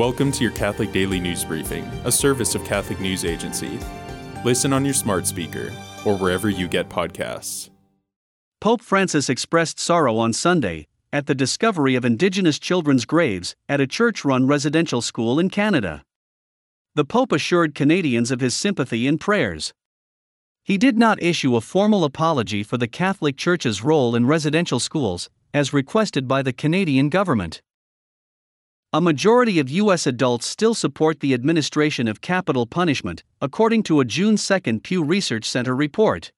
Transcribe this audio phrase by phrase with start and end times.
[0.00, 3.78] Welcome to your Catholic Daily News Briefing, a service of Catholic News Agency.
[4.46, 5.70] Listen on your smart speaker
[6.06, 7.68] or wherever you get podcasts.
[8.62, 13.86] Pope Francis expressed sorrow on Sunday at the discovery of Indigenous children's graves at a
[13.86, 16.02] church run residential school in Canada.
[16.94, 19.74] The Pope assured Canadians of his sympathy and prayers.
[20.64, 25.28] He did not issue a formal apology for the Catholic Church's role in residential schools,
[25.52, 27.60] as requested by the Canadian government.
[28.92, 30.04] A majority of U.S.
[30.04, 35.44] adults still support the administration of capital punishment, according to a June 2 Pew Research
[35.44, 36.32] Center report.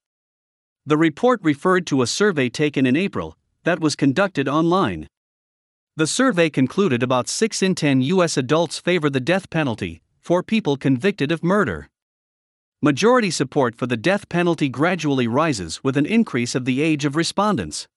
[0.84, 5.08] The report referred to a survey taken in April that was conducted online.
[5.96, 8.36] The survey concluded about 6 in 10 U.S.
[8.36, 11.88] adults favor the death penalty for people convicted of murder.
[12.82, 17.16] Majority support for the death penalty gradually rises with an increase of the age of
[17.16, 17.88] respondents.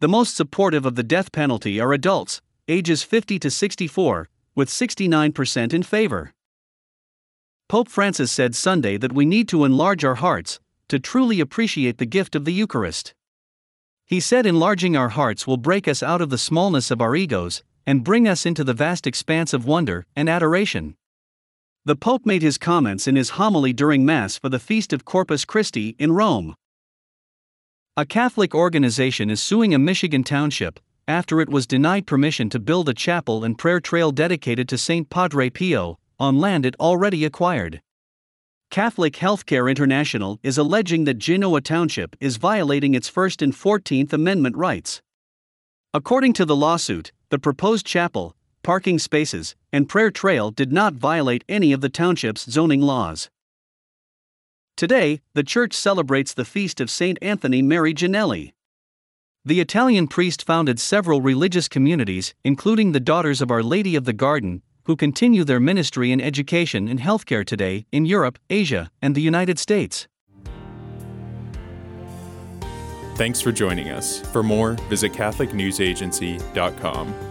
[0.00, 2.40] The most supportive of the death penalty are adults,
[2.70, 6.32] ages 50 to 64, with 69% in favor.
[7.68, 12.06] Pope Francis said Sunday that we need to enlarge our hearts to truly appreciate the
[12.06, 13.14] gift of the Eucharist.
[14.06, 17.62] He said enlarging our hearts will break us out of the smallness of our egos
[17.86, 20.96] and bring us into the vast expanse of wonder and adoration.
[21.84, 25.44] The Pope made his comments in his homily during Mass for the Feast of Corpus
[25.44, 26.54] Christi in Rome.
[27.96, 32.88] A Catholic organization is suing a Michigan township after it was denied permission to build
[32.88, 35.08] a chapel and prayer trail dedicated to St.
[35.10, 37.80] Padre Pio, on land it already acquired.
[38.70, 44.56] Catholic Healthcare International is alleging that Genoa Township is violating its First and Fourteenth Amendment
[44.56, 45.02] rights.
[45.92, 51.42] According to the lawsuit, the proposed chapel, parking spaces, and prayer trail did not violate
[51.48, 53.28] any of the township's zoning laws.
[54.76, 57.18] Today, the church celebrates the feast of St.
[57.20, 58.54] Anthony Mary Gianelli.
[59.42, 64.12] The Italian priest founded several religious communities, including the Daughters of Our Lady of the
[64.12, 69.22] Garden, who continue their ministry in education and healthcare today in Europe, Asia, and the
[69.22, 70.06] United States.
[73.16, 74.20] Thanks for joining us.
[74.20, 77.29] For more, visit CatholicNewsAgency.com.